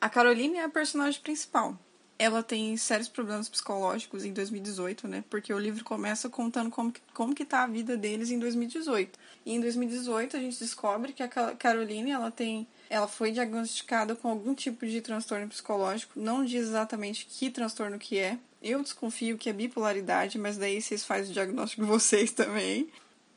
[0.00, 1.78] A Caroline é a personagem principal.
[2.18, 5.24] Ela tem sérios problemas psicológicos em 2018, né?
[5.28, 9.18] Porque o livro começa contando como que, como que tá a vida deles em 2018.
[9.44, 14.28] E em 2018 a gente descobre que a Caroline, ela tem ela foi diagnosticada com
[14.28, 18.36] algum tipo de transtorno psicológico, não diz exatamente que transtorno que é.
[18.60, 22.90] Eu desconfio que é bipolaridade, mas daí vocês fazem o diagnóstico vocês também.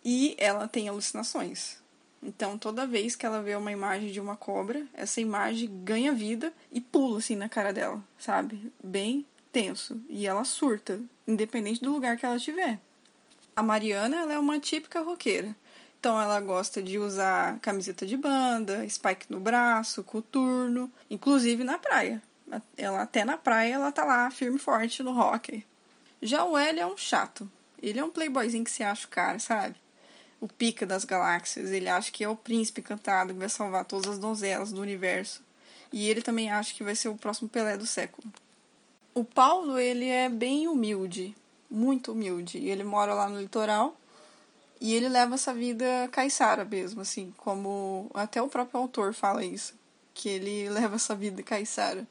[0.03, 1.82] E ela tem alucinações.
[2.25, 6.53] Então, toda vez que ela vê uma imagem de uma cobra, essa imagem ganha vida
[6.71, 8.71] e pula assim na cara dela, sabe?
[8.81, 10.01] Bem tenso.
[10.09, 12.79] E ela surta, independente do lugar que ela estiver.
[13.55, 15.55] A Mariana, ela é uma típica roqueira.
[15.99, 22.21] Então, ela gosta de usar camiseta de banda, spike no braço, coturno, inclusive na praia.
[22.77, 25.65] Ela até na praia ela tá lá firme e forte no rock.
[26.21, 27.49] Já o L é um chato.
[27.81, 29.75] Ele é um playboyzinho que se acha o cara, sabe?
[30.43, 31.71] O pica das galáxias.
[31.71, 35.41] Ele acha que é o príncipe encantado que vai salvar todas as donzelas do universo.
[35.89, 38.27] E ele também acha que vai ser o próximo Pelé do século.
[39.13, 41.33] O Paulo, ele é bem humilde,
[41.71, 42.57] muito humilde.
[42.57, 43.95] Ele mora lá no litoral
[44.81, 49.73] e ele leva essa vida caiçara mesmo, assim, como até o próprio autor fala isso,
[50.13, 52.05] que ele leva essa vida caiçara.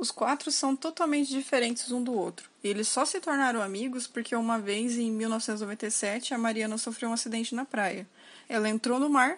[0.00, 2.48] Os quatro são totalmente diferentes um do outro.
[2.64, 7.54] Eles só se tornaram amigos porque uma vez, em 1997, a Mariana sofreu um acidente
[7.54, 8.08] na praia.
[8.48, 9.36] Ela entrou no mar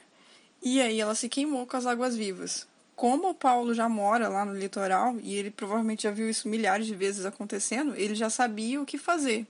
[0.63, 2.65] e aí ela se queimou com as águas vivas.
[2.95, 6.87] Como o Paulo já mora lá no litoral e ele provavelmente já viu isso milhares
[6.87, 9.49] de vezes acontecendo, ele já sabia o que fazer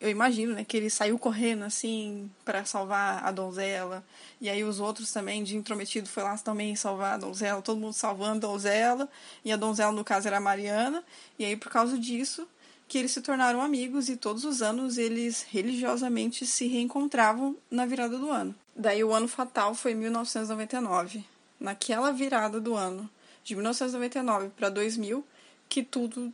[0.00, 4.02] eu imagino, né, que ele saiu correndo assim para salvar a donzela.
[4.40, 7.92] E aí os outros também de intrometido foi lá também salvar a donzela, todo mundo
[7.92, 9.08] salvando a donzela,
[9.44, 11.04] e a donzela no caso era a Mariana.
[11.38, 12.48] E aí por causa disso
[12.88, 18.18] que eles se tornaram amigos e todos os anos eles religiosamente se reencontravam na virada
[18.18, 18.52] do ano.
[18.74, 21.24] Daí o ano fatal foi 1999.
[21.60, 23.08] Naquela virada do ano,
[23.44, 25.24] de 1999 para 2000,
[25.68, 26.32] que tudo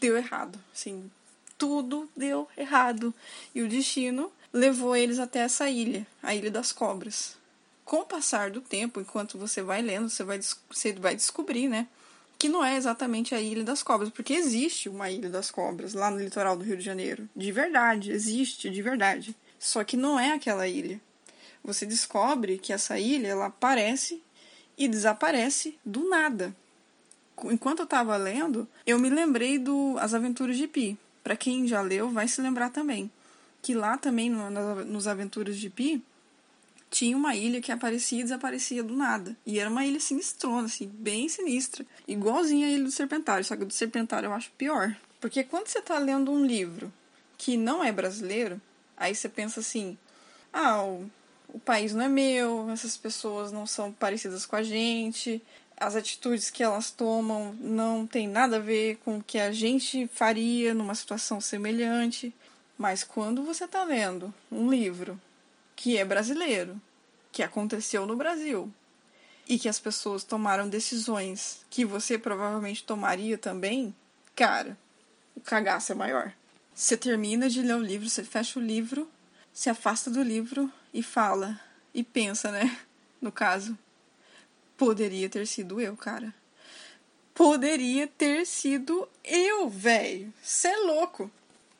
[0.00, 0.58] deu errado.
[0.72, 1.10] Assim,
[1.58, 3.12] tudo deu errado.
[3.54, 7.36] E o destino levou eles até essa ilha, a Ilha das Cobras.
[7.84, 11.86] Com o passar do tempo, enquanto você vai lendo, você vai, você vai descobrir, né?
[12.38, 16.10] Que não é exatamente a Ilha das Cobras, porque existe uma Ilha das Cobras lá
[16.10, 17.28] no litoral do Rio de Janeiro.
[17.34, 19.34] De verdade, existe, de verdade.
[19.58, 21.00] Só que não é aquela ilha.
[21.64, 24.22] Você descobre que essa ilha ela aparece
[24.76, 26.54] e desaparece do nada.
[27.44, 31.80] Enquanto eu estava lendo, eu me lembrei do As Aventuras de Pi, para quem já
[31.80, 33.10] leu, vai se lembrar também
[33.62, 36.02] que lá também, no, nos Aventuras de Pi,
[36.90, 39.36] tinha uma ilha que aparecia e desaparecia do nada.
[39.44, 41.84] E era uma ilha sinistrona, assim, bem sinistra.
[42.06, 44.96] Igualzinha a Ilha do Serpentário, só que do Serpentário eu acho pior.
[45.20, 46.92] Porque quando você está lendo um livro
[47.36, 48.60] que não é brasileiro,
[48.96, 49.98] aí você pensa assim:
[50.50, 51.10] ah, o,
[51.48, 55.42] o país não é meu, essas pessoas não são parecidas com a gente,
[55.80, 60.08] as atitudes que elas tomam não tem nada a ver com o que a gente
[60.08, 62.34] faria numa situação semelhante.
[62.76, 65.20] Mas quando você está lendo um livro
[65.74, 66.80] que é brasileiro,
[67.32, 68.72] que aconteceu no Brasil,
[69.48, 73.94] e que as pessoas tomaram decisões que você provavelmente tomaria também,
[74.36, 74.76] cara,
[75.34, 76.32] o cagaço é maior.
[76.74, 79.10] Você termina de ler o livro, você fecha o livro,
[79.52, 81.58] se afasta do livro e fala,
[81.94, 82.78] e pensa, né?
[83.20, 83.76] No caso,
[84.78, 86.32] Poderia ter sido eu, cara.
[87.34, 90.32] Poderia ter sido eu, velho.
[90.40, 91.28] Cê é louco.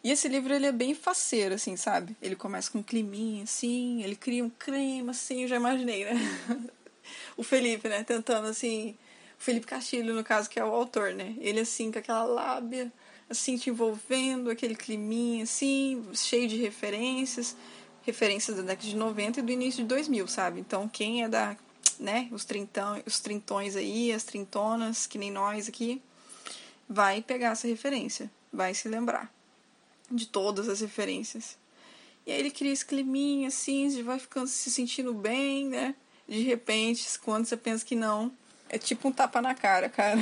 [0.03, 2.17] E esse livro ele é bem faceiro, assim, sabe?
[2.21, 6.15] Ele começa com um climinha, assim, ele cria um clima, assim, eu já imaginei, né?
[7.37, 8.97] o Felipe, né, tentando, assim,
[9.39, 11.37] o Felipe Castilho, no caso, que é o autor, né?
[11.39, 12.93] Ele, assim, com aquela lábia,
[13.31, 17.57] assim, te envolvendo, aquele climinha, assim, cheio de referências,
[18.03, 20.61] referências da década de 90 e do início de 2000, sabe?
[20.61, 21.57] Então, quem é da
[21.99, 26.03] né, os, trintão, os trintões aí, as trintonas, que nem nós aqui,
[26.89, 29.33] vai pegar essa referência, vai se lembrar
[30.11, 31.57] de todas as referências.
[32.27, 35.95] E aí ele cria esse climinha assim, vai ficando se sentindo bem, né?
[36.27, 38.31] De repente, quando você pensa que não,
[38.69, 40.21] é tipo um tapa na cara, cara.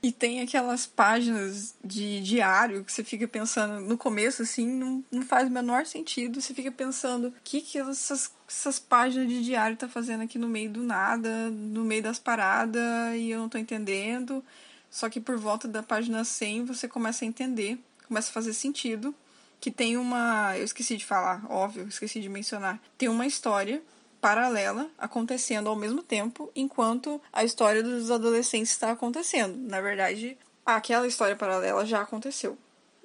[0.00, 5.22] E tem aquelas páginas de diário que você fica pensando, no começo, assim, não, não
[5.22, 6.40] faz o menor sentido.
[6.40, 10.48] Você fica pensando, o que, que essas, essas páginas de diário tá fazendo aqui no
[10.48, 14.44] meio do nada, no meio das paradas, e eu não tô entendendo.
[14.88, 19.14] Só que por volta da página 100 você começa a entender, começa a fazer sentido.
[19.60, 20.56] Que tem uma.
[20.56, 22.80] Eu esqueci de falar, óbvio, esqueci de mencionar.
[22.96, 23.82] Tem uma história
[24.20, 29.56] paralela acontecendo ao mesmo tempo, enquanto a história dos adolescentes está acontecendo.
[29.56, 32.56] Na verdade, aquela história paralela já aconteceu.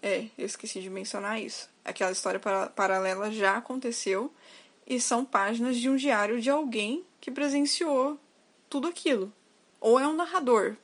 [0.02, 1.70] É, eu esqueci de mencionar isso.
[1.86, 4.34] Aquela história para paralela já aconteceu
[4.86, 8.20] e são páginas de um diário de alguém que presenciou
[8.70, 9.32] tudo aquilo.
[9.80, 10.76] Ou é um narrador,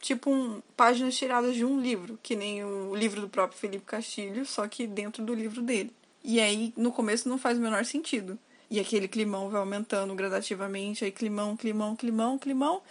[0.00, 4.44] tipo um, páginas tiradas de um livro, que nem o livro do próprio Felipe Castilho,
[4.44, 5.92] só que dentro do livro dele.
[6.22, 8.38] E aí, no começo, não faz o menor sentido.
[8.70, 12.82] E aquele climão vai aumentando gradativamente, aí climão, climão, climão, climão.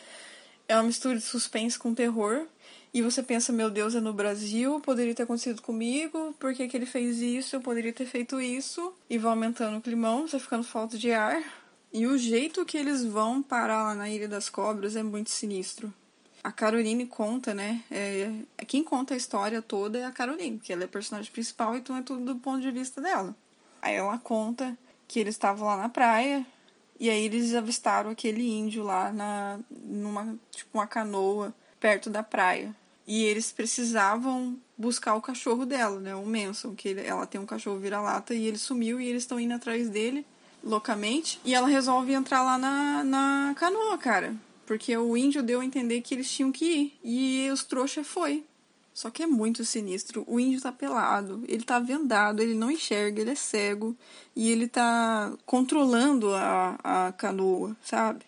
[0.67, 2.47] É uma mistura de suspense com terror.
[2.93, 6.77] E você pensa, meu Deus, é no Brasil, poderia ter acontecido comigo, por que, que
[6.77, 7.55] ele fez isso?
[7.55, 8.93] Eu poderia ter feito isso.
[9.09, 11.43] E vai aumentando o climão, você ficando falta de ar.
[11.91, 15.93] E o jeito que eles vão parar lá na Ilha das Cobras é muito sinistro.
[16.41, 17.83] A Caroline conta, né?
[17.91, 18.31] É,
[18.67, 21.97] quem conta a história toda é a Caroline, que ela é a personagem principal, então
[21.97, 23.35] é tudo do ponto de vista dela.
[23.81, 24.77] Aí ela conta
[25.15, 26.45] que eles estavam lá na praia,
[26.99, 32.75] e aí eles avistaram aquele índio lá na numa tipo uma canoa perto da praia.
[33.07, 37.45] E eles precisavam buscar o cachorro dela, né, o Manson, que ele, ela tem um
[37.45, 40.25] cachorro vira-lata e ele sumiu e eles estão indo atrás dele
[40.61, 41.39] loucamente.
[41.45, 44.35] E ela resolve entrar lá na, na canoa, cara.
[44.65, 46.99] Porque o índio deu a entender que eles tinham que ir.
[47.01, 48.43] E os trouxas foi.
[48.95, 50.23] Só que é muito sinistro.
[50.25, 53.93] O índio tá pelado, ele tá vendado, ele não enxerga, ele é cego.
[54.33, 58.23] E ele tá controlando a, a canoa, sabe?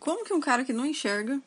[0.00, 1.38] Como que um cara que não enxerga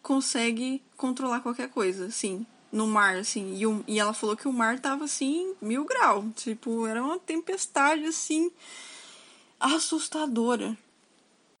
[0.00, 3.56] consegue controlar qualquer coisa, assim, no mar, assim.
[3.56, 6.24] E, um, e ela falou que o mar tava, assim, mil graus.
[6.36, 8.52] Tipo, era uma tempestade, assim,
[9.58, 10.78] assustadora.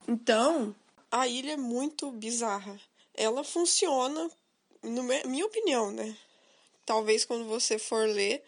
[0.06, 0.72] Então,
[1.10, 2.78] a ilha é muito bizarra.
[3.14, 4.30] Ela funciona,
[4.80, 6.16] na minha opinião, né?
[6.84, 8.42] Talvez quando você for ler,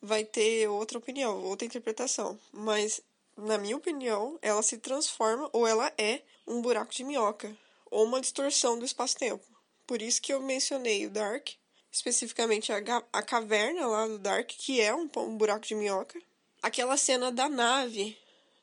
[0.00, 2.38] vai ter outra opinião, outra interpretação.
[2.52, 3.00] Mas,
[3.36, 7.54] na minha opinião, ela se transforma ou ela é um buraco de minhoca
[7.90, 9.44] ou uma distorção do espaço-tempo.
[9.86, 11.48] Por isso que eu mencionei o Dark,
[11.90, 12.76] especificamente a,
[13.12, 16.20] a caverna lá do Dark, que é um, um buraco de minhoca.
[16.62, 18.16] Aquela cena da nave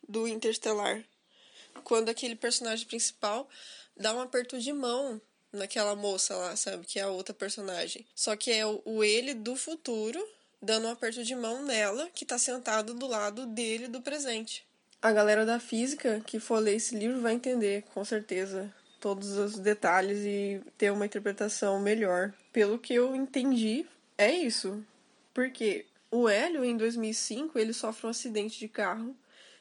[0.07, 1.03] do Interstellar,
[1.83, 3.49] quando aquele personagem principal
[3.95, 5.21] dá um aperto de mão
[5.51, 6.85] naquela moça lá, sabe?
[6.85, 8.05] Que é a outra personagem.
[8.15, 10.23] Só que é o, o ele do futuro
[10.61, 14.65] dando um aperto de mão nela, que tá sentado do lado dele do presente.
[15.01, 19.59] A galera da física que for ler esse livro vai entender, com certeza, todos os
[19.59, 22.33] detalhes e ter uma interpretação melhor.
[22.51, 23.85] Pelo que eu entendi,
[24.17, 24.83] é isso.
[25.33, 29.15] Porque o Hélio, em 2005, ele sofre um acidente de carro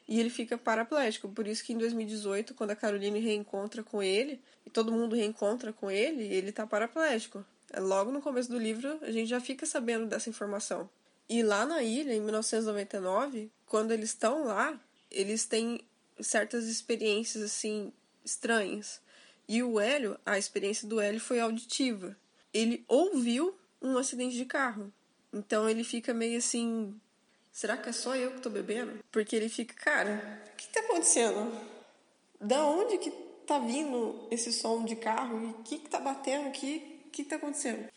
[0.08, 1.28] e ele fica paraplégico.
[1.28, 5.72] Por isso que em 2018, quando a Caroline reencontra com ele, e todo mundo reencontra
[5.72, 7.44] com ele, ele tá paraplégico.
[7.72, 10.88] É logo no começo do livro, a gente já fica sabendo dessa informação.
[11.28, 14.78] E lá na ilha, em 1999, quando eles estão lá,
[15.10, 15.80] eles têm
[16.20, 17.92] certas experiências assim
[18.24, 19.00] estranhas.
[19.48, 22.16] E o Hélio, a experiência do Hélio foi auditiva.
[22.52, 24.92] Ele ouviu um acidente de carro.
[25.32, 26.98] Então ele fica meio assim,
[27.56, 29.02] será que é só eu que tô bebendo?
[29.10, 31.58] Porque ele fica, cara, o que tá acontecendo?
[32.38, 33.10] Da onde que
[33.46, 35.42] tá vindo esse som de carro?
[35.42, 37.00] E o que que tá batendo aqui?
[37.06, 37.88] O que tá acontecendo?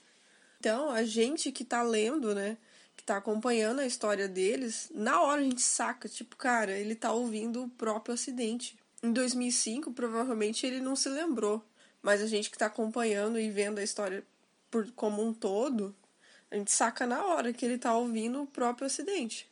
[0.61, 2.57] Então, a gente que tá lendo, né,
[2.95, 7.11] que tá acompanhando a história deles, na hora a gente saca, tipo, cara, ele tá
[7.11, 8.77] ouvindo o próprio acidente.
[9.03, 11.61] Em 2005, provavelmente ele não se lembrou,
[12.01, 14.23] mas a gente que está acompanhando e vendo a história
[14.71, 15.93] por como um todo,
[16.49, 19.48] a gente saca na hora que ele está ouvindo o próprio acidente.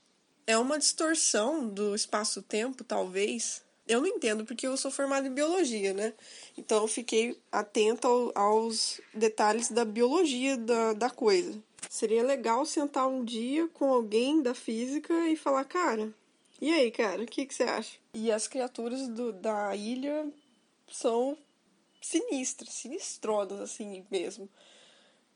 [0.47, 3.61] É uma distorção do espaço-tempo, talvez.
[3.85, 6.13] Eu não entendo porque eu sou formada em biologia, né?
[6.57, 11.61] Então eu fiquei atenta ao, aos detalhes da biologia da, da coisa.
[11.89, 16.13] Seria legal sentar um dia com alguém da física e falar, cara,
[16.61, 17.97] e aí, cara, o que, que você acha?
[18.13, 20.31] E as criaturas do, da ilha
[20.89, 21.37] são
[22.01, 24.49] sinistras, sinistronas, assim mesmo.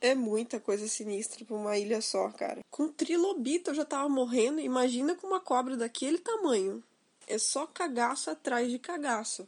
[0.02, 2.62] É muita coisa sinistra pra uma ilha só, cara.
[2.70, 6.84] Com trilobita eu já tava morrendo, imagina com uma cobra daquele tamanho.
[7.28, 9.48] É só cagaço atrás de cagaço.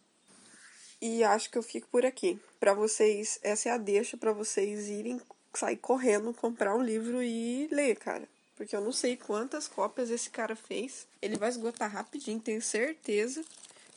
[1.02, 2.40] E acho que eu fico por aqui.
[2.60, 5.20] Para vocês, essa é a deixa para vocês irem
[5.54, 10.30] sair correndo, comprar um livro e ler, cara porque eu não sei quantas cópias esse
[10.30, 11.08] cara fez.
[11.22, 13.44] Ele vai esgotar rapidinho, tenho certeza.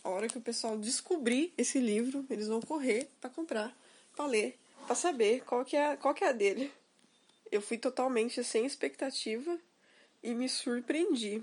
[0.03, 3.77] A hora que o pessoal descobrir esse livro, eles vão correr para comprar,
[4.15, 6.73] para ler, para saber qual que é, qual que é a dele.
[7.51, 9.59] Eu fui totalmente sem expectativa
[10.23, 11.43] e me surpreendi.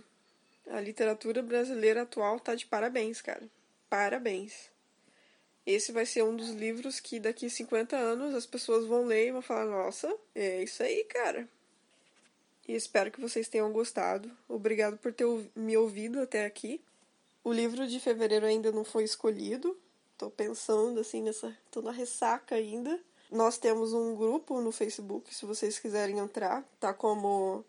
[0.68, 3.48] A literatura brasileira atual tá de parabéns, cara.
[3.90, 4.72] Parabéns.
[5.66, 9.32] Esse vai ser um dos livros que daqui 50 anos as pessoas vão ler e
[9.32, 11.48] vão falar: Nossa, é isso aí, cara
[12.68, 14.32] e espero que vocês tenham gostado.
[14.48, 16.82] Obrigado por ter me ouvido até aqui.
[17.44, 19.78] O livro de fevereiro ainda não foi escolhido.
[20.18, 23.00] Tô pensando assim nessa, tô na ressaca ainda.
[23.34, 27.66] Nós temos um grupo no Facebook, se vocês quiserem entrar, tá como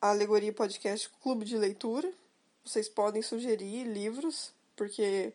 [0.00, 2.08] Alegoria Podcast Clube de Leitura.
[2.64, 5.32] Vocês podem sugerir livros, porque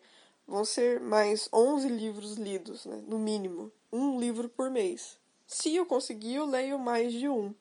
[0.48, 5.18] vão ser mais 11 livros lidos, né, no mínimo, um livro por mês.
[5.46, 7.54] Se eu conseguir, eu leio mais de um.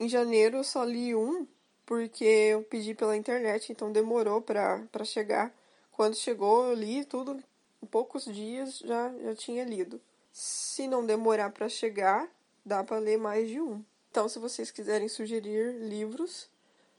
[0.00, 1.46] Em janeiro eu só li um,
[1.86, 5.54] porque eu pedi pela internet, então demorou para chegar.
[5.92, 7.40] Quando chegou, eu li tudo,
[7.80, 10.00] em poucos dias já, já tinha lido.
[10.32, 12.28] Se não demorar para chegar,
[12.64, 13.84] dá para ler mais de um.
[14.10, 16.50] Então, se vocês quiserem sugerir livros,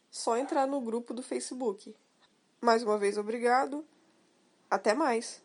[0.10, 1.96] só entrar no grupo do Facebook.
[2.60, 3.86] Mais uma vez, obrigado.
[4.70, 5.42] Até mais!